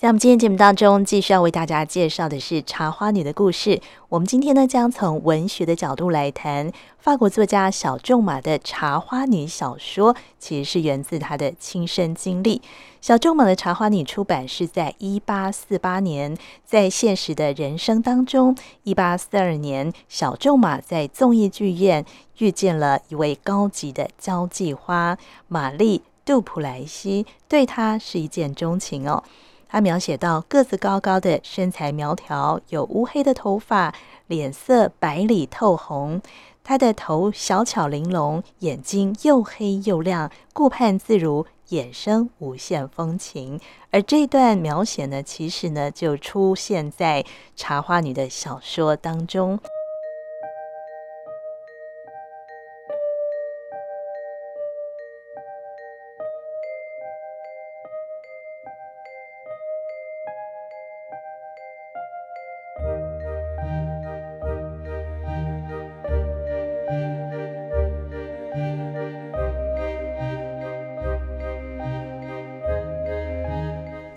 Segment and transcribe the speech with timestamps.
[0.00, 3.78] 在我们今天节目当中，继续要为大家介绍的是茶花女的故事。
[4.08, 12.62] 我们今天呢，将从文学的角度来谈法国作家小仲马的《茶花女》小说，其实是源自他的亲身经历。
[13.02, 22.02] 小仲马的《茶花女》出版是在一八四八年，在现实的人生当中，一八四二年，小仲马在综艺剧院
[22.38, 29.22] 遇见了一位高级的交际花玛丽·杜普莱西，对他是一见钟情哦。
[29.70, 33.94] 他描写到个子高高的，身材苗条，有乌黑的头发，
[34.26, 36.20] 脸色白里透红。
[36.64, 43.60] 他的头小巧玲珑，眼睛又黑又亮，顾盼自如，眼生无限风情。
[43.92, 47.22] 而这段描写呢，其实呢，就出现在
[47.54, 49.60] 《茶花女》的小说当中。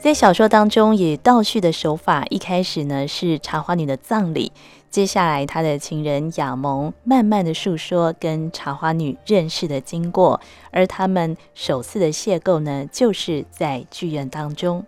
[0.04, 4.52] 在小说当中，以倒叙的手法，一开始呢是茶花女的葬礼，
[4.90, 14.86] 接下来他的情人亚蒙慢慢的诉说跟茶花女认识的经过，而他们首次的邂逅呢，就是在剧院当中。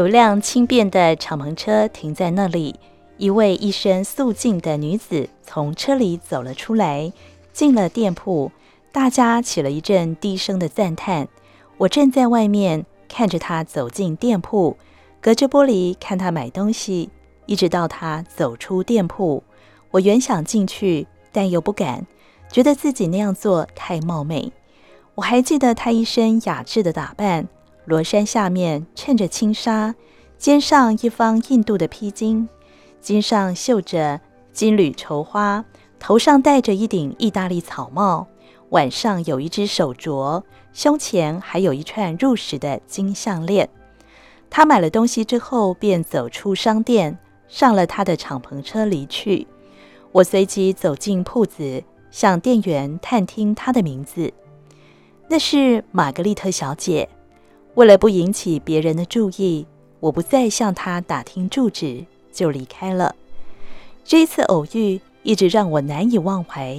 [0.00, 2.74] 有辆轻便的敞篷车停在那里，
[3.18, 7.12] 一位一身素净的女子从车里走了出来，
[7.52, 8.50] 进了店铺，
[8.92, 11.28] 大家起了一阵低声的赞叹。
[11.76, 14.74] 我站在外面看着她走进店铺，
[15.20, 17.10] 隔着玻璃看她买东西，
[17.44, 19.44] 一直到她走出店铺。
[19.90, 22.06] 我原想进去，但又不敢，
[22.50, 24.50] 觉得自己那样做太冒昧。
[25.16, 27.46] 我还记得她一身雅致的打扮。
[27.90, 29.96] 罗衫下面衬着轻纱，
[30.38, 32.46] 肩上一方印度的披巾，
[33.00, 34.20] 襟上绣着
[34.52, 35.64] 金缕绸花，
[35.98, 38.28] 头上戴着一顶意大利草帽，
[38.68, 40.40] 腕上有一只手镯，
[40.72, 43.68] 胸前还有一串入时的金项链。
[44.48, 47.18] 他买了东西之后，便走出商店，
[47.48, 49.48] 上了他的敞篷车离去。
[50.12, 54.32] 我随即走进铺子，向店员探听他的名字，
[55.28, 57.08] 那是玛格丽特小姐。
[57.74, 59.66] 为了不引起别人的注意，
[60.00, 63.14] 我不再向他打听住址，就离开了。
[64.04, 66.78] 这一次偶遇一直让我难以忘怀，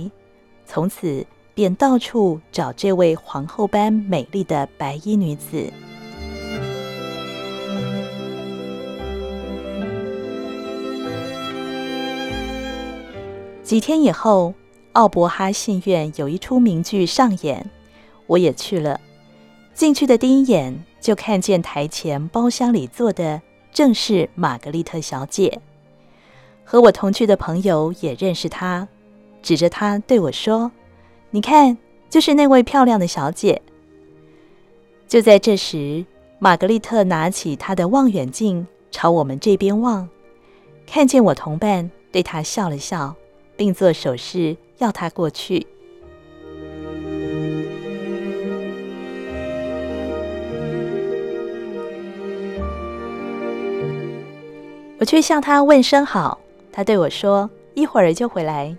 [0.66, 5.72] 从此便到处找这位皇后般美丽的白衣女子。
[13.63, 14.53] 几天以后，
[14.91, 17.69] 奥伯哈戏院有一出名剧上演，
[18.28, 19.00] 我也去了。
[19.74, 25.59] 进去的第一眼，就看见台前包厢里坐的正是玛格丽特小姐。
[26.64, 28.88] 和我同去的朋友也认识她，
[29.42, 30.72] 指着她对我说
[31.32, 31.78] ：“你看，
[32.09, 33.62] 就是那位漂亮的小姐。”
[35.08, 36.06] 就在这时，
[36.40, 40.08] 玛格丽特拿起她的望远镜朝我们这边望，
[40.86, 43.16] 看见我同伴，对她笑了笑，
[43.58, 45.66] 并做手势要她过去。
[55.02, 56.40] 我去向他问声好，
[56.72, 58.78] 他对我说：“一会儿就回来。”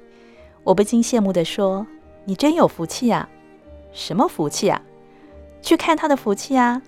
[0.62, 1.84] 我不禁羡慕地说
[2.24, 3.28] ：“你真有福气啊
[3.92, 4.80] ！”“什么福气啊
[5.60, 6.80] ？”“去看他的福气啊！”“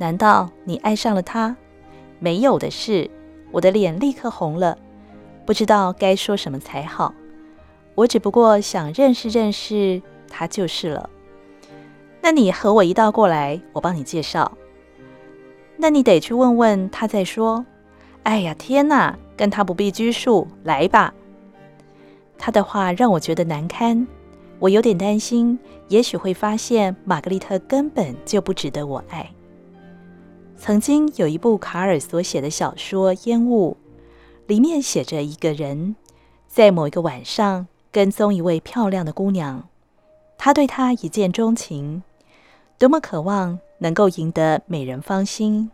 [0.00, 1.54] 难道你爱上了他
[2.18, 3.10] ？”“没有的事。”
[3.52, 4.78] 我的脸立刻红了，
[5.44, 7.12] 不知道该说什么才好。
[7.94, 10.00] 我只不过想认识认识
[10.30, 11.10] 他就是了。
[12.22, 14.56] 那你和我一道过来，我帮你介绍。
[15.76, 17.66] 那你得去问问他再说。
[18.24, 19.16] 哎呀，天哪！
[19.36, 21.12] 跟他不必拘束，来吧。
[22.38, 24.06] 他的话让我觉得难堪，
[24.60, 29.28] 我有点担心，也许会发现玛格丽特根本就不值得我爱。
[30.56, 33.76] 曾经有一部卡尔所写的小说《烟雾》，
[34.48, 35.96] 里面写着一个人
[36.46, 39.68] 在某一个晚上跟踪一位漂亮的姑娘，
[40.38, 42.04] 他对她一见钟情，
[42.78, 45.70] 多么渴望能够赢得美人芳心，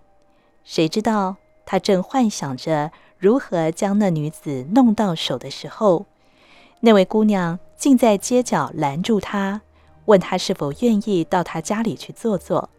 [0.64, 1.36] 谁知道？
[1.70, 6.04] 他正幻想着如何将那女子弄到手的时候，
[6.80, 9.60] 那位姑娘竟在街角拦住他，
[10.06, 12.70] 问他是否愿意到他家里去坐坐。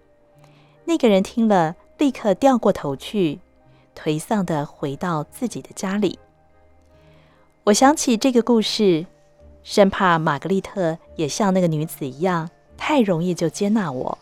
[0.83, 3.39] 那个人听了，立刻掉过头去，
[3.95, 6.19] 颓丧的回到自己的家里。
[7.63, 9.05] 我想起这个故事，
[9.63, 14.17] 生怕玛格丽特也像那个女子一样，太容易就接纳我，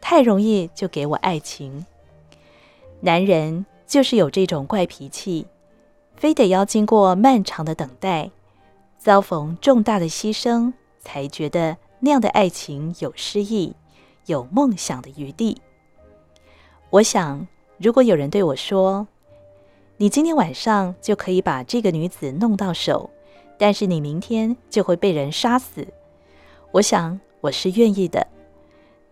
[0.00, 1.84] 太容易就给我爱情。
[3.00, 5.46] 男人就是有这种怪脾气，
[6.16, 8.28] 非得要经过漫长的等待，
[8.98, 13.72] 遭逢重大的牺牲，才觉得那样的爱情有诗意，
[14.26, 15.62] 有梦想的余地。
[16.90, 17.46] 我想，
[17.78, 19.06] 如果有人对我说
[19.98, 23.08] ：“你今天晚上就可以把这个女子弄到手，
[23.56, 25.86] 但是你明天就会被人杀死。”
[26.74, 28.26] 我想我是愿意的。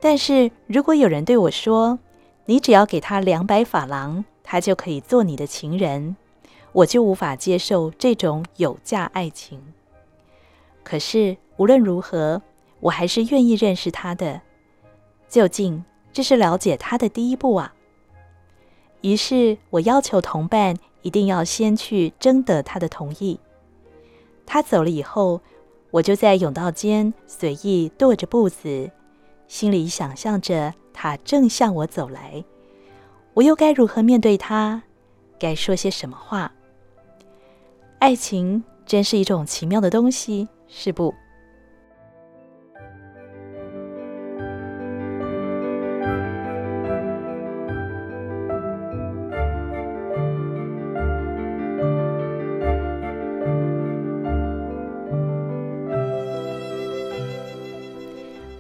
[0.00, 2.00] 但是如果有人对我说
[2.46, 6.17] ：“你只要给他两百法郎，他就可以做你的情人”，
[6.73, 9.61] 我就无法接受这种有价爱情。
[10.83, 12.43] 可是无论如何，
[12.81, 14.41] 我还是愿意认识他的。
[15.29, 15.85] 究竟？
[16.12, 17.75] 这是了解他的第一步啊。
[19.00, 23.41] 于是我要求同伴一定要先去征得他的同意。
[24.44, 25.41] 他走了以后，
[25.91, 28.91] 我就在甬道间随意踱着步子，
[29.49, 32.44] 心里想象着他正向我走来，
[33.34, 34.82] 我又该如何面对他？
[35.38, 36.52] 该说些什么话？
[37.99, 41.14] 爱情真是一种奇妙的东西，是不？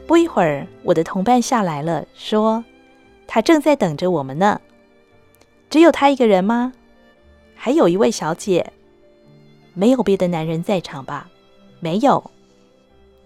[0.06, 2.64] 不一会儿，我的同伴下来了，说
[3.34, 4.60] ：“他正在等着我们呢。”
[5.70, 6.74] 只有他一个人吗？
[7.54, 8.74] 还有一位小姐？
[9.72, 11.30] 没有别的男人在场吧？
[11.80, 12.30] 没有。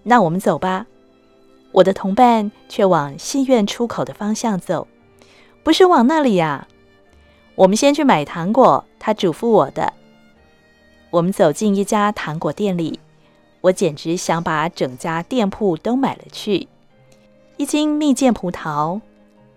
[0.04, 0.86] 那我们走吧。
[1.72, 4.86] 我的同伴却往戏院出口的方向走，
[5.64, 6.68] 不是往那里呀。
[7.56, 9.92] 我们先去买糖果，他嘱咐我的。
[11.10, 13.00] 我们走进一家糖果店里，
[13.60, 16.68] 我简直想把整家店铺都买了去。
[17.56, 19.00] 一斤蜜饯葡萄，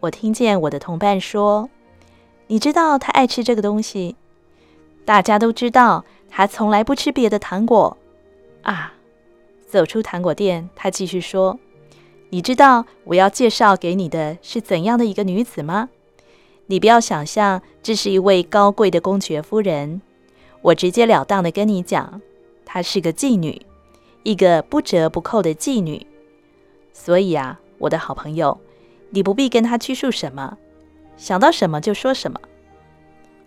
[0.02, 1.70] 我听见我的同伴说
[2.48, 4.16] ：“你知道他爱吃这个东西。”
[5.06, 7.98] 大家都知道他从来不吃别的糖果。
[8.62, 8.94] 啊，
[9.68, 11.60] 走出糖果店，他继续说
[12.30, 15.90] ：“你知道我要介绍给你的是怎样的一个女子吗？
[16.68, 20.02] 你不要想象这是一位高贵的公爵夫人。
[20.62, 22.22] 我直截了当的跟你讲，
[22.66, 23.62] 她是个妓女，
[24.24, 26.08] 一个不折不扣的妓女。
[26.94, 28.60] 所以啊。”我的好朋友，
[29.10, 30.58] 你不必跟他拘束什么，
[31.18, 32.40] 想到什么就说什么。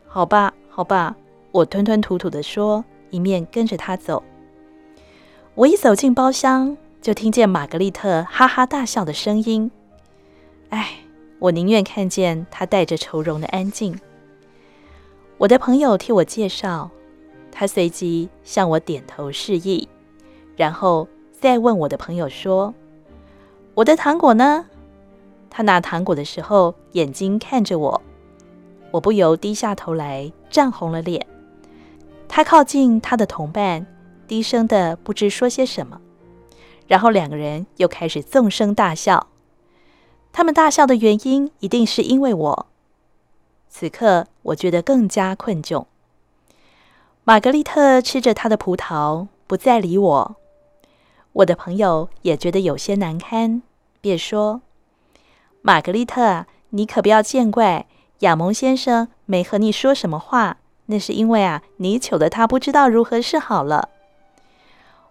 [0.07, 1.17] 好吧，好吧，
[1.51, 4.23] 我吞吞吐吐地说，一面跟着他走。
[5.55, 9.71] 我一走进包厢，就听见玛格丽特哈哈大笑的声音。
[10.71, 10.99] 唉，
[11.39, 13.99] 我宁愿看见他带着愁容的安静。
[15.39, 16.91] 我的朋友替我介绍，
[17.51, 19.89] 他随即向我点头示意，
[20.57, 22.75] 然后再问我的朋友说。
[23.75, 24.67] 我的糖果呢？
[25.55, 28.03] 他拿糖果的时候，眼睛看着我，
[28.91, 31.27] 我不由低下头来，涨红了脸。
[32.27, 33.87] 他靠近他的同伴，
[34.27, 36.01] 低声的不知说些什么，
[36.87, 39.27] 然后两个人又开始纵声大笑。
[40.33, 42.67] 他们大笑的原因，一定是因为我。
[43.69, 45.85] 此刻，我觉得更加困窘。
[47.25, 50.37] 玛格丽特吃着她的葡萄，不再理我。
[51.35, 53.61] 我的朋友也觉得有些难堪，
[54.01, 54.63] 便说
[55.65, 57.87] ：“玛格丽特，你可不要见怪，
[58.19, 63.89] 亚蒙先生没和你说什么话，那是因为啊，你糗得他不知道如何是好了。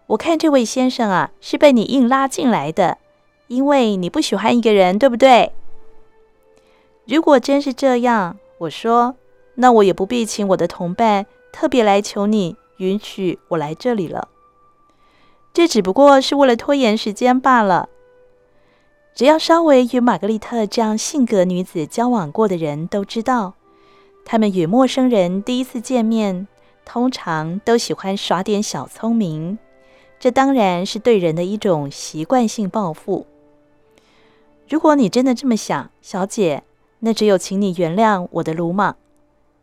[0.07, 2.97] 我看这位先生啊，是被你硬拉进来的，
[3.47, 5.53] 因为你不喜欢一个人，对不对？
[7.05, 9.15] 如果真是这样，我说，
[9.55, 14.27] 那我也不必请我的同伴特别来求你允许我来这里了。”
[15.53, 17.87] 这只不过是为了拖延时间罢了。
[19.13, 23.53] 只要稍微与玛格丽特这样性格女子交往过的人都知道，
[24.25, 26.47] 他们与陌生人第一次见面，
[26.85, 29.57] 通常都喜欢耍点小聪明。
[30.19, 33.25] 这当然是对人的一种习惯性报复。
[34.69, 36.63] 如果你真的这么想，小姐，
[36.99, 38.95] 那只有请你原谅我的鲁莽。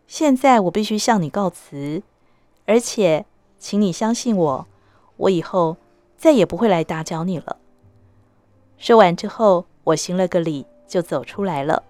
[0.07, 2.02] 现在我必须向你告辞，
[2.67, 3.25] 而且，
[3.59, 4.67] 请你相信我。
[5.17, 5.76] 我以后
[6.17, 7.57] 再也不会来打搅你了。
[8.78, 11.82] 说完之后，我行了个礼，就走出来了。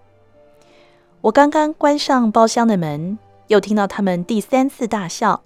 [1.21, 3.17] 我刚刚关上包厢的门，
[3.47, 5.43] 又听到他们第三次大笑。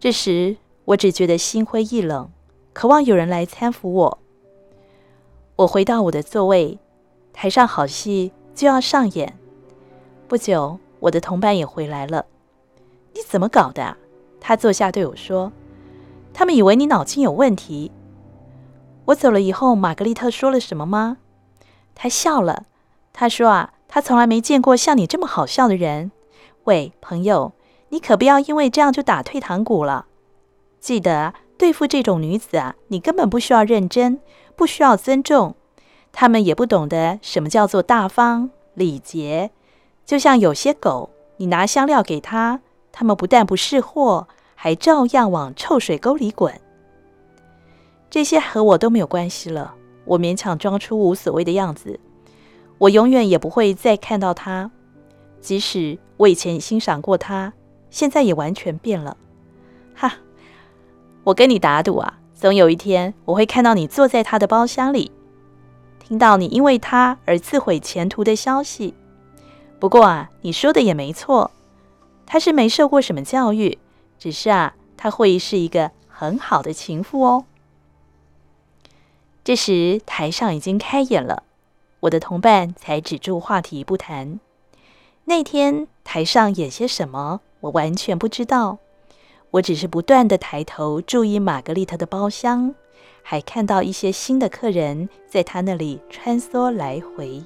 [0.00, 2.30] 这时，我只觉得心灰意冷，
[2.72, 4.18] 渴望有人来搀扶我。
[5.56, 6.78] 我回到我的座位，
[7.32, 9.38] 台上好戏就要上演。
[10.26, 12.26] 不久，我的同伴也回来了。
[13.14, 13.96] 你怎么搞的啊？
[14.40, 15.52] 他坐下对我说
[16.32, 17.90] ：“他们以为你脑筋有问题。”
[19.08, 21.16] 我走了以后，玛格丽特说了什么吗？
[21.94, 22.64] 他笑了。
[23.14, 26.12] 他说：“啊，他从来没见过像你这么好笑的人。”
[26.64, 27.52] 喂，朋友，
[27.88, 30.06] 你可不要因为这样就打退堂鼓了。
[30.78, 34.20] 记得对付这种女子啊，你根本不需要认真，
[34.54, 35.56] 不需要尊重，
[36.12, 39.50] 她们也不懂得什么叫做大方礼节。
[40.04, 42.60] 就像有些狗，你拿香料给它，
[42.92, 46.60] 它们不但不识货，还照样往臭水沟里滚。
[48.10, 49.74] 这些和我都没有关系了，
[50.04, 52.00] 我勉强装出无所谓的样子。
[52.78, 54.70] 我永远也不会再看到他，
[55.40, 57.52] 即使我以前欣赏过他，
[57.90, 59.16] 现在也完全变了。
[59.94, 60.14] 哈！
[61.24, 65.10] 我跟你打赌啊，总有一天我会看到你坐在他的包厢里，
[65.98, 68.94] 听到你因为他而自毁前途的消息。
[69.78, 71.50] 不过啊，你说的也没错，
[72.24, 73.76] 他是没受过什么教育，
[74.18, 77.44] 只是啊，他会是一个很好的情妇哦。
[79.48, 81.42] 这时台上已经开演了，
[82.00, 84.40] 我的同伴才止住话题不谈。
[85.24, 88.76] 那天台上演些什么，我完全不知道。
[89.52, 92.74] 我只是不断的抬头注意玛格丽特的包厢，
[93.22, 97.42] 还看到一些新的客人在他那里穿梭来回。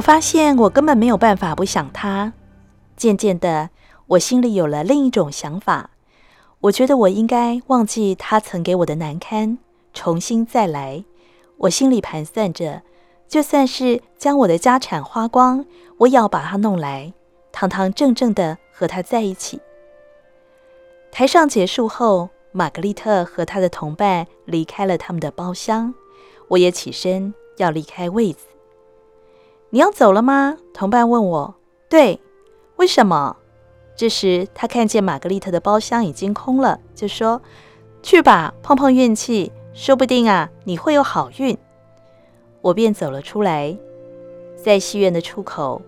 [0.00, 2.32] 我发现我根本没有办法不想他。
[2.96, 3.68] 渐渐的，
[4.06, 5.90] 我心里有了另一种想法。
[6.60, 9.58] 我觉得我应该忘记他曾给我的难堪，
[9.92, 11.04] 重新再来。
[11.58, 12.80] 我心里盘算着，
[13.28, 15.66] 就算是将我的家产花光，
[15.98, 17.12] 我也要把他弄来，
[17.52, 19.60] 堂堂正正的和他在一起。
[21.12, 25.92] 台上结束后，玛格丽特和他的同伴离开了他们的包厢，
[26.48, 28.46] 我也起身要离开位子。
[29.72, 30.56] 你要走了吗？
[30.74, 31.54] 同伴问我。
[31.88, 32.20] 对，
[32.74, 33.36] 为什么？
[33.94, 37.40] 这时他看见玛格丽特的包厢已经空了，就说
[38.02, 41.56] ：“去吧，碰碰运气，说不定啊，你会有好运。”
[42.62, 43.76] 我便走了出来，
[44.56, 45.80] 在戏院的出口，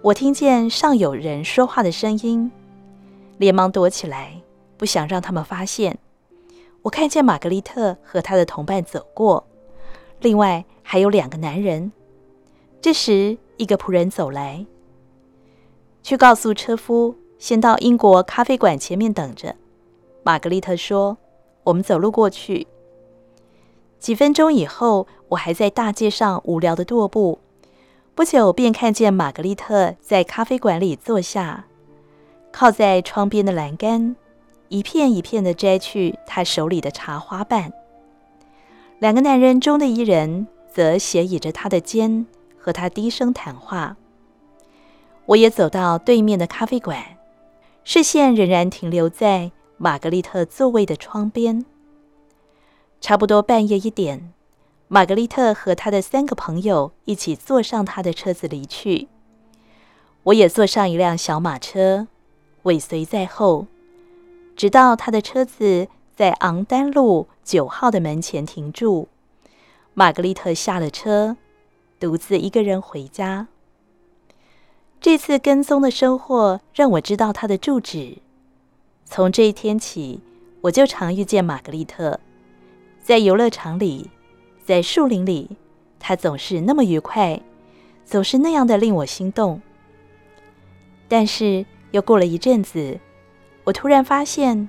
[0.00, 2.50] 我听见尚有人说话的声音，
[3.38, 4.40] 连忙躲起来，
[4.76, 5.98] 不想让他们发现。
[6.82, 9.44] 我看见玛格丽特和他的同伴走过，
[10.20, 11.90] 另外还有两个男人。
[12.84, 14.66] 这时，一个仆人走来，
[16.02, 19.56] 去告诉车夫，先到英国咖啡馆前面等着。
[20.22, 21.16] 玛格丽特说
[21.64, 22.66] ：“我们走路过去。”
[23.98, 27.38] 几分钟以后，我还在大街上无聊地踱步，
[28.14, 31.64] 不久便看见玛格丽特在咖啡馆里坐下，
[32.52, 34.14] 靠在窗边的栏杆，
[34.68, 37.72] 一片一片地摘去她手里的茶花瓣。
[38.98, 42.26] 两个男人中的一人则斜倚着她的肩。
[42.64, 43.94] 和他低声谈话，
[45.26, 47.18] 我也走到对面的咖啡馆，
[47.84, 51.66] 视线仍然停留在玛格丽特座位的窗边。
[53.02, 54.32] 差不多半夜一点，
[54.88, 59.08] 玛格丽特和她的三个朋友一起坐上她的车子离去。
[60.22, 62.06] 我也坐上一辆小马车，
[62.62, 63.66] 尾随在后，
[64.56, 69.08] 直到她的车子在昂丹路九号的门前停住。
[69.92, 71.36] 玛格丽特下了车，
[72.04, 73.48] 独自一个人回家。
[75.00, 78.18] 这次跟踪的收获让我知道他的住址。
[79.06, 80.20] 从这一天起，
[80.60, 82.20] 我就常遇见玛格丽特。
[83.02, 84.10] 在游乐场里，
[84.66, 85.56] 在树林里，
[85.98, 87.40] 他总是那么愉快，
[88.04, 89.62] 总是那样的令我心动。
[91.08, 93.00] 但是又过了一阵子，
[93.64, 94.68] 我突然发现，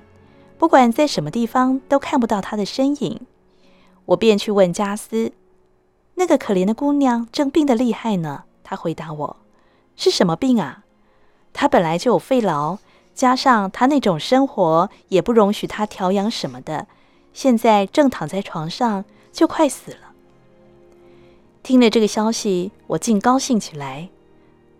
[0.56, 3.20] 不管在什么地方都看不到他的身影。
[4.06, 5.32] 我便去问加斯
[6.16, 9.36] ：“那个可怜的姑娘正病得厉害呢。”他回答我
[9.96, 10.84] ：“是什么病啊？
[11.52, 12.78] 她本来就有肺痨，
[13.14, 16.88] 加上她那种生活也不容许她调养什么的。”
[17.32, 19.98] 现在正躺在床上，就快死了。
[21.62, 24.08] 听了这个消息，我竟高兴起来。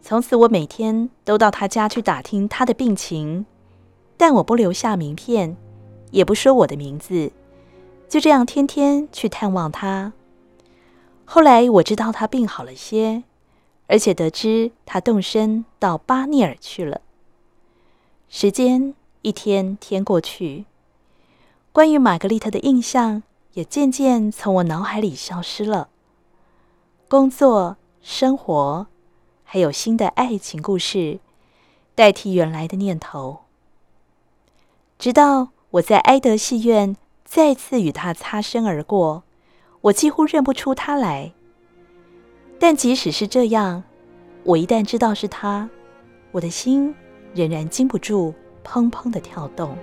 [0.01, 3.45] 从此，我每天都到她家去打听她的病情，
[4.17, 5.55] 但我不留下名片，
[6.11, 7.31] 也不说我的名字，
[8.09, 10.15] 就这样天天去探望她。
[11.27, 13.25] 后来我知道他病好了些，
[13.89, 17.01] 而且得知他动身到巴尼尔去了。
[18.29, 20.65] 时间一天天过去。
[21.73, 25.89] 关于玛格丽特的印象也渐渐从我脑海里消失了。
[27.09, 28.87] 工作、生活，
[29.45, 31.19] 还有新的爱情故事，
[31.95, 33.41] 代替原来的念头。
[34.99, 39.25] 直到我在埃德戏院再次与他擦身而过，
[39.87, 41.33] 我几乎认不出他来。
[42.59, 43.85] 但即使是这样，
[44.43, 45.69] 我一旦知道是他，
[46.33, 46.93] 我的心
[47.33, 49.79] 仍然禁不住砰砰的跳动。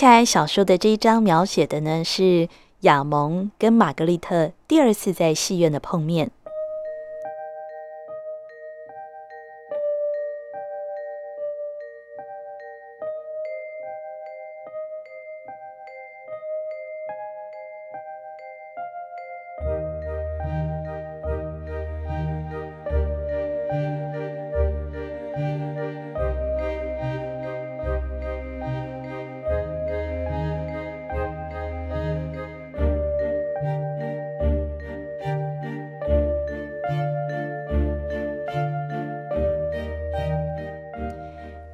[0.00, 2.48] 接下来小说的这一章描写的呢，是
[2.80, 6.30] 亚蒙跟玛格丽特第二次在戏院的碰面。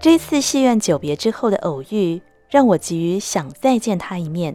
[0.06, 4.54] 这次戏院久别之后的偶遇，让我急于想再见他一面。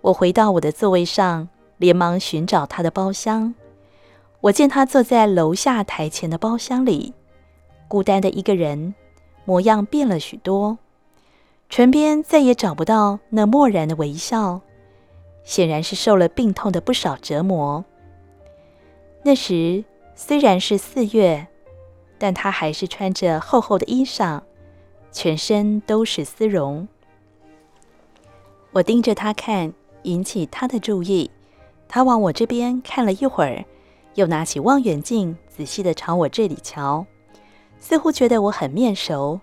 [0.00, 3.54] 我回到我的座位上，连忙寻找他的包厢。
[4.40, 7.12] 我见他坐在楼下台前的包厢里，
[7.86, 8.94] 孤单的一个人，
[9.44, 10.78] 模样变了许多，
[11.68, 14.62] 唇边再也找不到那漠然的微笑，
[15.44, 17.84] 显然是受了病痛的不少折磨。
[19.22, 21.46] 那时虽然是四月。
[22.18, 24.40] 但他还是穿着厚厚的衣裳，
[25.16, 26.86] 全身都是丝绒。
[28.72, 31.30] 我盯着他看，引起他的注意。
[31.88, 33.64] 他往我这边看了一会儿，
[34.16, 37.06] 又拿起望远镜，仔细地朝我这里瞧，
[37.80, 39.40] 似乎觉得我很面熟，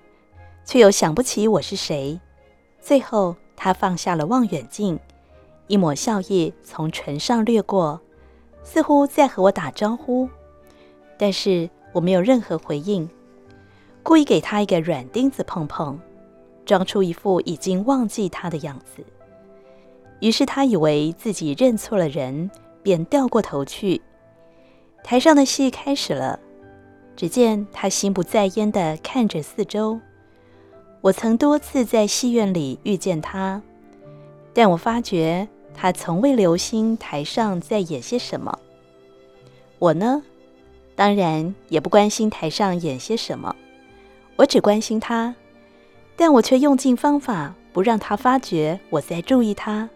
[0.63, 2.19] 却又想不起我是谁。
[2.79, 4.99] 最后，他放下了望远镜，
[5.65, 7.99] 一抹笑意从唇上掠过，
[8.63, 10.29] 似乎在和我打招呼。
[11.17, 13.09] 但是我没有任何回应，
[14.03, 15.97] 故意给他一个软钉子碰碰，
[16.65, 19.03] 装出一副已经忘记他的样子。
[20.19, 22.51] 于是他以为自己认错了人，
[22.83, 24.01] 便掉过头去。
[25.03, 26.39] 台上的戏开始了，
[27.15, 29.99] 只见他心不在焉地看着四周。
[31.01, 33.61] 我曾多次在戏院里遇见他，
[34.53, 38.57] 但我发觉他从未留心台上在演些什么。
[39.79, 40.23] 我呢，
[40.95, 43.53] 当然也不关心台上演些什么，
[44.35, 45.33] 我只关心他，
[46.15, 49.89] 但我却用尽方法不让他发觉我在注意他。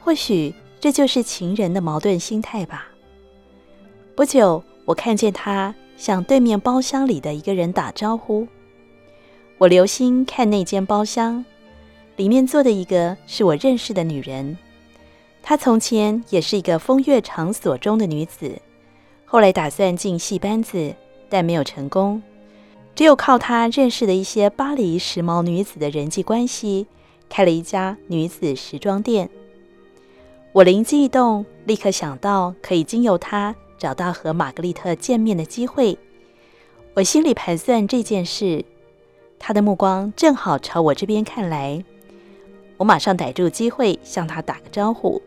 [0.00, 2.88] 或许这就是情人的矛盾心态吧。
[4.16, 8.46] 不久，我看见他向对面包厢里的一个人打招呼。
[9.58, 11.44] 我留心看那间包厢，
[12.16, 14.58] 里面坐的一个是我认识的女人。
[15.40, 18.60] 她从前也是一个风月场所中的女子，
[19.24, 20.94] 后来打算进戏班子，
[21.28, 22.20] 但没有成功。
[22.94, 26.86] 只有靠她认识的一些巴黎时髦女子的人际关系，
[27.28, 29.30] 开了一家女子时装店。
[30.52, 35.98] 我灵机一动，立刻想到可以经由她找到和玛格丽特见面的机会。
[36.94, 38.64] 我心里盘算这件事，
[39.38, 41.82] 他的目光正好朝我这边看来，
[42.76, 45.22] 我马上逮住机会向他打个招呼。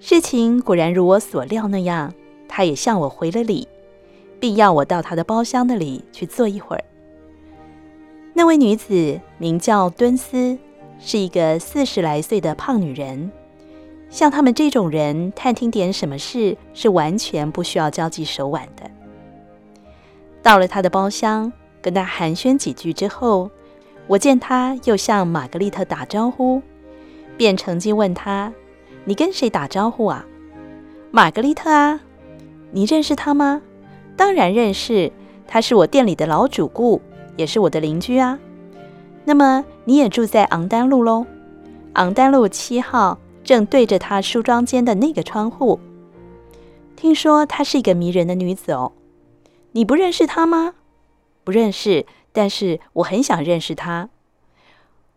[0.00, 2.12] 事情果然如我所料那样，
[2.46, 3.66] 他也向我回了礼，
[4.44, 6.84] 并要我到他的包厢那里去坐一会儿。
[8.34, 10.58] 那位女子名叫敦斯，
[10.98, 13.32] 是一个四十来岁的胖女人。
[14.10, 18.82] 像他们这种人，探听点什么事是完全不需要交际手腕的。
[20.42, 23.50] 到了他的包厢，跟他寒暄几句之后，
[24.06, 26.60] 我见他又向玛格丽特打招呼，
[27.38, 28.52] 便乘机问他
[29.06, 30.26] ：“你跟谁打招呼啊
[31.10, 31.98] ？”“玛格丽特啊，
[32.72, 33.62] 你认识她吗
[34.16, 35.10] ？”“当然认识，
[35.46, 37.00] 她是我店里的老主顾，
[37.36, 38.38] 也是我的邻居啊。
[39.24, 41.26] ”“那么你也住在昂丹路喽
[41.94, 45.78] ？”“昂丹路七号。”正对着他梳妆间的那个窗户，
[46.96, 48.92] 听说她是一个迷人的女子哦。
[49.72, 50.72] 你不认识她吗？
[51.44, 54.08] 不认识，但是我很想认识她。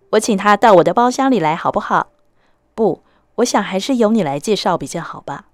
[0.09, 2.07] 我请她到我的包厢里来，好不好？
[2.75, 3.01] 不，
[3.35, 5.45] 我想还是由你来介绍比较好吧。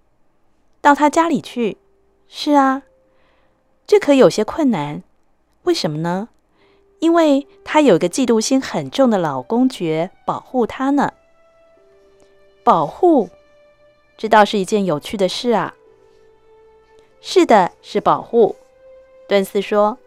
[0.82, 1.78] 到她家里去？
[2.28, 2.82] 是啊，
[3.86, 5.04] 这可有些困难。
[5.64, 6.30] 为什么呢？
[7.00, 11.14] 因为她有个嫉妒心很重的老公爵保护她呢。
[12.64, 13.30] 保护，
[14.18, 15.74] 这倒是一件有趣的事啊。
[17.20, 18.56] 是的，是保护。
[19.28, 19.98] 敦斯说：“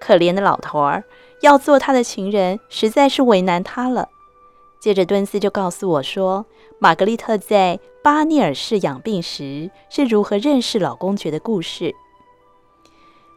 [0.00, 1.04] 可怜的老头儿，
[1.42, 4.08] 要做他的情人，实在是为难他了。”
[4.80, 6.46] 接着，敦斯就告诉我说，
[6.78, 11.94] 玛格丽特在巴尼尔市养病时是如何认识老公爵的故事。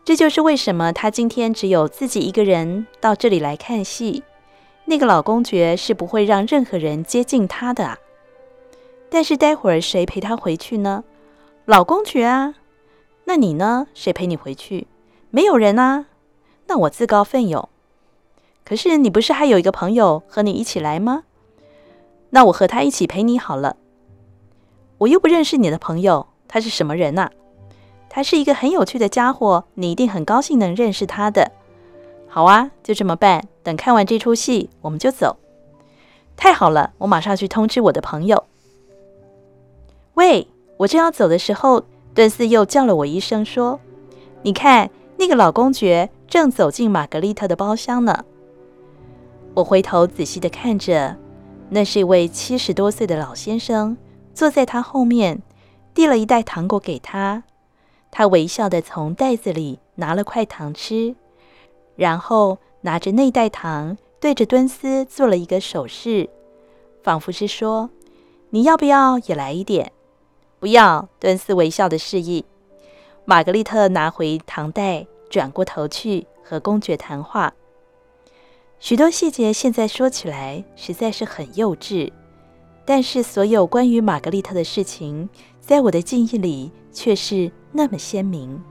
[0.03, 4.23] 这就是为什么他今天只有自己一个人到这里来看戏。
[4.85, 7.97] 那个老公爵是不会让任何人接近他的啊。
[9.09, 11.03] 但是待会儿谁陪他回去呢？
[11.65, 12.55] 老公爵啊，
[13.25, 13.87] 那你呢？
[13.93, 14.87] 谁陪你回去？
[15.29, 16.07] 没有人啊，
[16.65, 17.69] 那我自告奋勇。
[18.65, 21.23] 可是你不是还有一个朋友和你一起来吗？
[22.31, 23.77] 那我和他一起陪你好了。
[24.99, 27.29] 我又不认识你的朋友，他是什么人呐？
[28.09, 31.51] 他是一个很有趣的家伙，你一定很高兴能认识他的。
[32.27, 33.45] 好啊，就这么办。
[33.63, 35.37] 等看完这出戏，我们就走。
[36.35, 38.45] 太好了，我马上去通知我的朋友。
[40.15, 43.79] 喂，我正要走的时候，顿斯又叫了我一声，说
[44.41, 48.25] ：“你看，那个老公爵正走进玛格丽特的包厢呢。”
[49.55, 51.17] 我回头仔细地看着，
[51.69, 53.97] 那是一位七十多岁的老先生，
[54.33, 55.41] 坐在他后面，
[55.93, 57.43] 递了一袋糖果给他。
[58.11, 61.15] 他微笑地从袋子里拿了块糖吃，
[61.95, 66.29] 然后拿着那袋糖对着敦斯做了一个手势，
[67.03, 67.89] 仿佛是说
[68.51, 69.91] ：“你要不要也来一点？”
[70.59, 72.43] 不要，敦斯微笑的示意。
[73.23, 77.53] 玛格丽特拿回糖袋，转过头去和公爵谈话。
[78.79, 82.11] 许多细节现在说起来实在是很幼稚，
[82.85, 85.29] 但是所有关于玛格丽特的事情，
[85.61, 88.61] 在我的记忆里却是那么鲜明。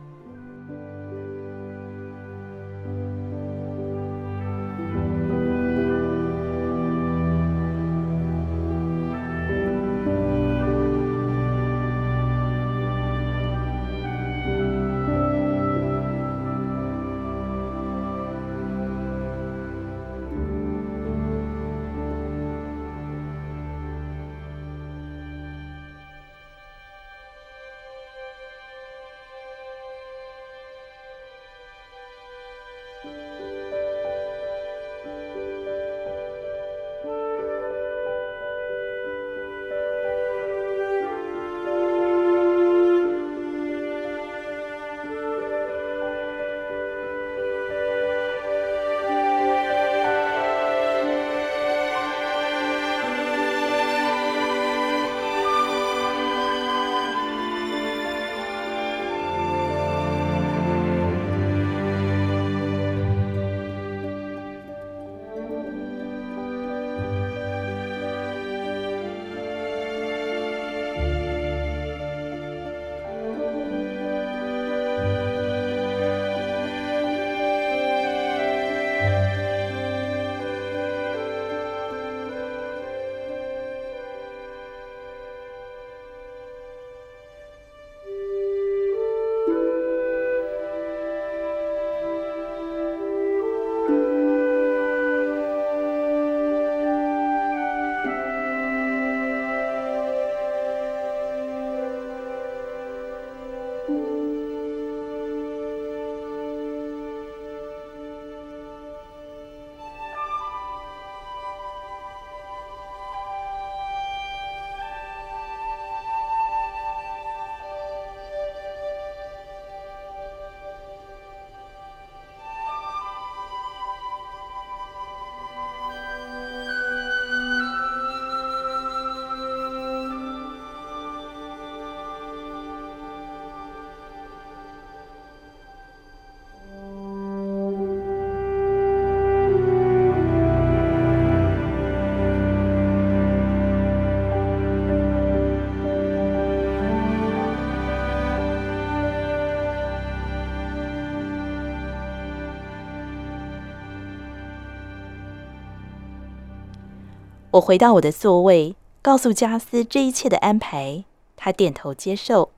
[157.58, 161.04] 我回到我的座位，告诉加斯这一切的安排，
[161.36, 162.50] 他点头接受。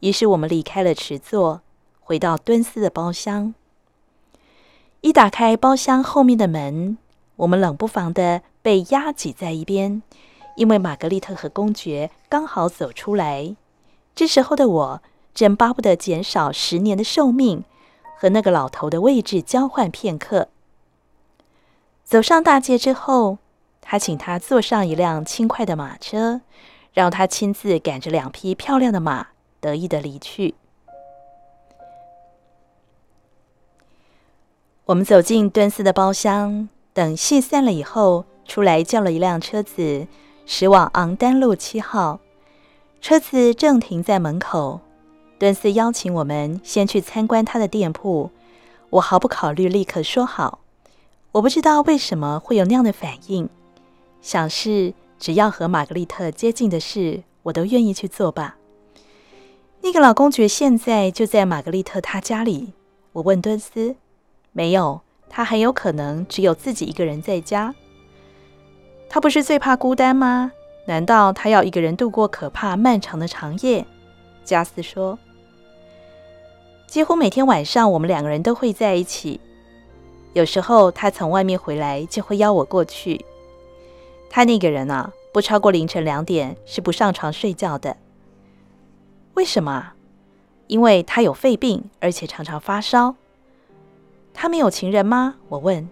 [0.00, 1.60] 于是我们离开了池座，
[2.00, 3.54] 回到敦斯的包厢。
[5.02, 6.96] 一打开包厢后面的门，
[7.36, 10.02] 我们冷不防的被压挤在一边，
[10.56, 13.54] 因为玛格丽特和公爵刚好走出来。
[14.14, 15.02] 这时候的我
[15.34, 17.64] 正巴不得减少十年的寿命，
[18.18, 20.48] 和那个老头的位置交换片刻。
[22.02, 23.38] 走上大街之后。
[23.90, 26.42] 他请他坐上一辆轻快的马车，
[26.92, 29.28] 让他亲自赶着两匹漂亮的马，
[29.60, 30.54] 得意的离去。
[34.84, 40.06] 我们走进敦斯的包厢，等戏散了以后，出来叫了一辆车子，
[40.44, 42.20] 驶往昂丹路七号。
[43.00, 44.82] 车子正停在门口，
[45.38, 48.30] 敦斯邀请我们先去参观他的店铺，
[48.90, 50.58] 我毫不考虑，立刻说好。
[51.32, 53.48] 我不知道为什么会有那样的反应。
[54.20, 58.56] 想是只要和玛格丽特接近的事，我都愿意去做吧。
[59.80, 62.72] 那个老公爵现在就在玛格丽特他家里。
[63.12, 63.96] 我问敦斯
[64.52, 67.74] ：“没有，他很有可能只有自己一个人在家。
[69.08, 70.52] 他不是最怕孤单吗？
[70.86, 73.86] 难道他要一个人度过可怕漫长的长夜？”
[74.44, 75.18] 加斯说
[76.86, 79.40] ：“几乎每天晚上，我们两个人都会在一起。
[80.32, 83.24] 有时候他从外面回来，就会邀我过去。”
[84.30, 87.96] 他那个人啊，不超过凌晨两点是不上床睡觉的。
[89.34, 89.92] 为什么？
[90.66, 93.14] 因为他有肺病，而且常常发烧。
[94.34, 95.36] 他没有情人吗？
[95.48, 95.88] 我问。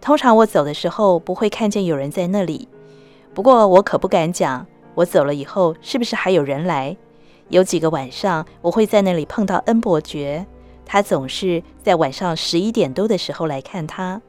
[0.00, 2.68] 通常我走的时候不会看见有人在那里，
[3.34, 6.96] 不过我可不敢讲，我走了以后是不是还有人来？
[7.48, 10.46] 有几个晚上我会在那里碰到恩伯爵，
[10.86, 14.22] 他总是在晚上十一点多的时候来看他。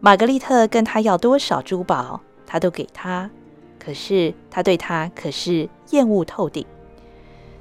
[0.00, 2.20] 玛格丽特跟他要多少珠宝？
[2.52, 3.30] 他都给他，
[3.78, 6.66] 可是他对他可是厌恶透顶。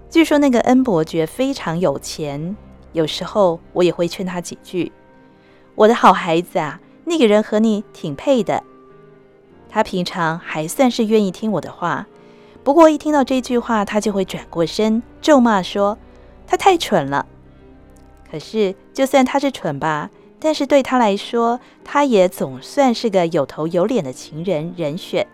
[0.10, 2.58] 据说那个恩伯爵非常有钱，
[2.91, 4.91] 有时候我也会劝他几句
[5.75, 8.62] ：“我的好孩子啊，那个人和你挺配的。”
[9.71, 12.06] 他平常还算是愿意听我的话，
[12.62, 15.97] 不过一听到这句话，他就会转过身咒骂说
[16.45, 17.25] ：“他太蠢了。”
[18.30, 20.10] 可是就算他是蠢吧。
[20.43, 25.27] 但是对他来说，他也总算是个有头有脸的情人人选，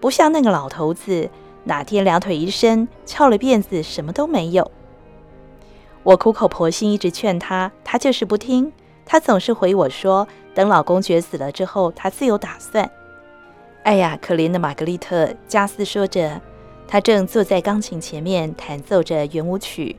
[0.00, 1.30] 不像那个老头子，
[1.64, 4.70] 哪天两腿一伸，翘了辫子，什么都没有。
[6.02, 8.70] 我苦口婆心一直劝他，他就是不听。
[9.06, 12.90] 他总是回我说，等老公爵死了之后，他自有打算。
[13.84, 16.40] 哎呀，可怜的玛格丽特，加斯说着，
[16.86, 19.96] 他正坐在钢琴前面弹奏着圆舞曲。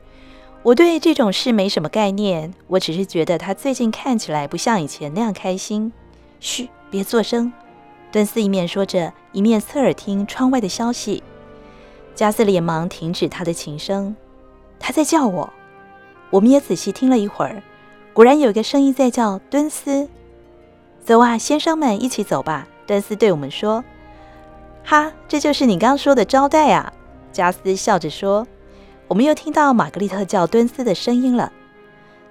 [0.66, 5.92] 我对这种事没什么概念，我只是觉得他最近看起来不像以前那样开心。
[6.40, 7.52] 嘘，别作声。
[8.10, 11.22] 敦斯一面说着，一面侧耳听窗外的消息。
[12.16, 14.16] 加斯连忙停止他的琴声，
[14.80, 15.52] 他在叫我。
[16.30, 17.62] 我们也仔细听了一会儿，
[18.12, 20.08] 果然有个声音在叫敦斯。
[21.04, 22.66] 走啊，先生们，一起走吧。
[22.88, 23.84] 敦斯对我们说
[24.82, 26.92] ：“哈，这就是你刚说的招待啊。”
[27.30, 28.44] 加斯笑着说。
[29.08, 31.52] 我们又听到玛格丽特叫敦斯的声音了。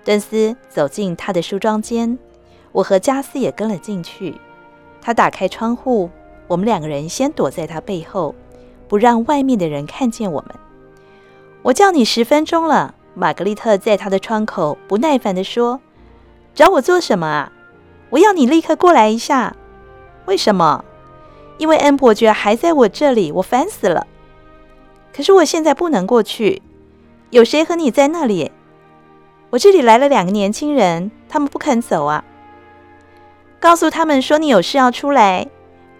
[0.03, 2.17] 敦斯走进他的梳妆间，
[2.71, 4.35] 我和加斯也跟了进去。
[5.01, 6.09] 他打开窗户，
[6.47, 8.35] 我们两个人先躲在他背后，
[8.87, 10.55] 不让外面的人看见我们。
[11.61, 15.79] 我叫你十分钟了，玛格丽特在他的窗口不耐烦地说
[16.53, 17.51] ：“找我做什么啊？
[18.09, 19.55] 我要你立刻过来一下。
[20.25, 20.83] 为什么？
[21.57, 24.05] 因为恩伯爵还在我这里，我烦死了。
[25.15, 26.61] 可是我现在不能过去。”
[27.31, 28.51] 有谁和你在那里？
[29.49, 32.23] 我这里来了两个年轻人，他们不肯走啊。
[33.59, 35.47] 告诉他们说你有事要出来。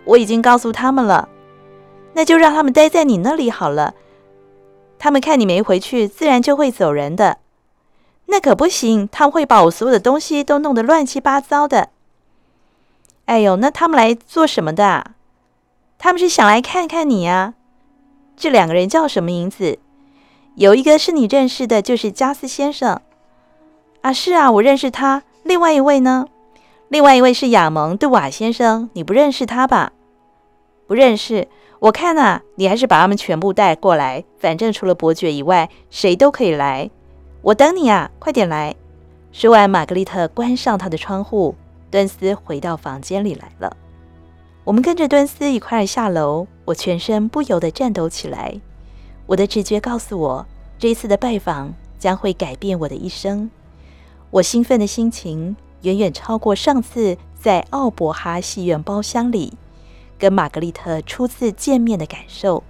[0.06, 1.28] 我已经告诉他们了，
[2.13, 3.95] 那就让他们待在你那里好了。
[4.99, 7.39] 他们看你没回去，自然就会走人的。
[8.28, 11.89] 那可不行，他们会把我所有的东西都弄得乱七八糟的。
[13.25, 15.12] 哎呦，那他们来做什么的？
[15.97, 17.56] 他们是想来看看你呀。
[18.36, 19.80] 这两个人叫什么名字？
[20.56, 23.02] 有一个是你认识的，就是加斯先生。
[24.02, 25.24] 啊，是啊，我认识他。
[25.43, 26.28] 另外一位呢？
[26.89, 29.93] 另外一位是亚蒙·杜瓦先生，你不认识他吧？
[30.88, 31.48] 不认识。
[31.80, 36.89] 我看呐，你还是把他们全部带过来，反正除了伯爵以外，谁都可以来。
[37.41, 38.76] 我等你啊，快点来！
[39.32, 41.56] 说完，玛格丽特关上她的窗户，
[41.91, 43.76] 敦斯回到房间里来了。
[44.63, 48.60] 我们跟着敦斯一块下楼，我全身不由得颤抖起来。
[49.28, 50.45] 我的直觉告诉我，
[50.78, 53.49] 这一次的拜访将会改变我的一生。
[54.32, 59.54] 我兴奋的心情远远超过上次在奥伯哈戏院包厢里
[60.17, 62.63] 跟玛格丽特初次见面的感受。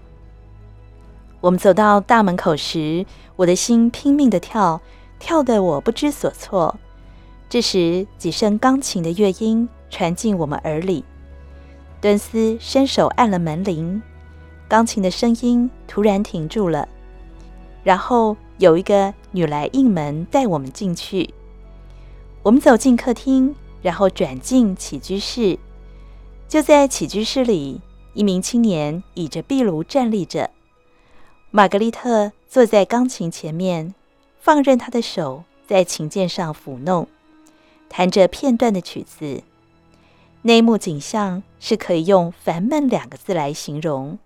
[1.41, 3.05] 我们走到大门口时，
[3.35, 4.81] 我的心拼命的跳，
[5.19, 6.77] 跳得我不知所措。
[7.47, 11.05] 这时，几声钢琴的乐音传进我们耳里。
[12.05, 13.99] 敦斯伸手按了门铃，
[14.67, 16.87] 钢琴的声音突然停住了。
[17.83, 21.33] 然后有一个女来应门，带我们进去。
[22.43, 25.57] 我们走进客厅，然后转进起居室。
[26.47, 27.81] 就在起居室里，
[28.13, 30.51] 一名青年倚着壁炉站立着。
[31.49, 33.95] 玛格丽特坐在钢琴前面，
[34.39, 37.07] 放任她的手在琴键上抚弄，
[37.89, 39.41] 弹着片段的曲子。
[40.47, 44.19] 那幕景象是可以用“烦闷”两个字来形容。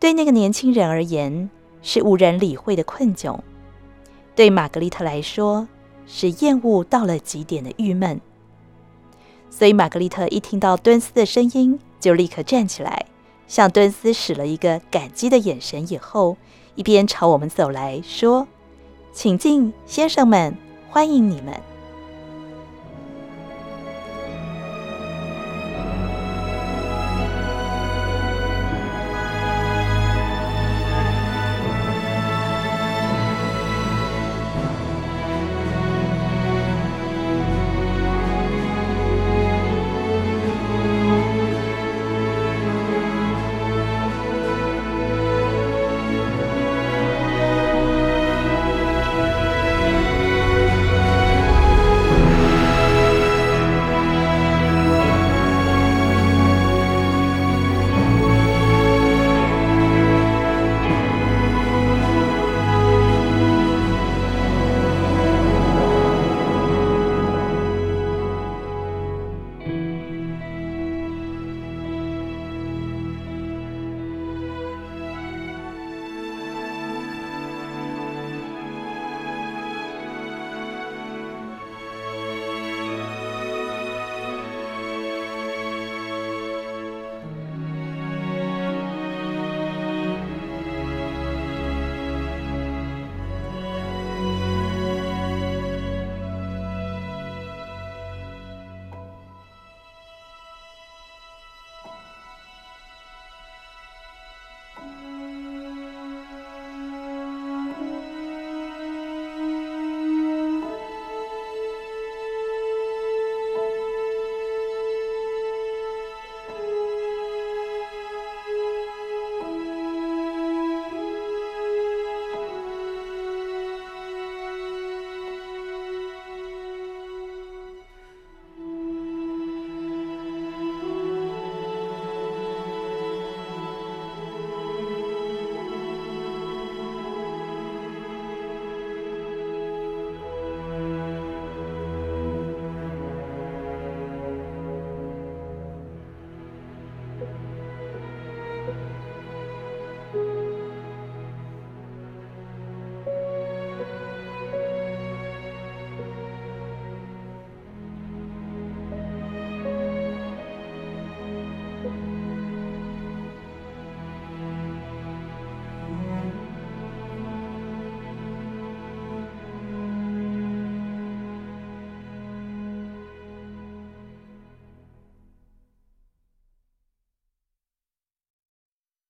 [0.00, 1.50] 对那个年轻人而言，
[1.82, 3.40] 是无人理会的困窘；
[4.34, 5.68] 对玛格丽特来说，
[6.06, 8.18] 是厌恶到了极点的郁闷。
[9.50, 13.04] 所以，玛格丽特一听到敦斯的声音，就立刻站起来，
[13.46, 16.38] 向敦斯使了一个感激的眼神，以后
[16.74, 18.48] 一边朝我们走来说
[19.12, 20.56] ：“请进，先生们，
[20.88, 21.52] 欢迎你们。”